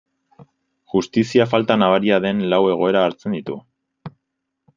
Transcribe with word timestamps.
Justizia 0.93 1.47
falta 1.51 1.77
nabaria 1.83 2.19
den 2.25 2.41
lau 2.55 2.61
egoera 2.73 3.05
hartzen 3.11 3.37
ditu. 3.39 3.61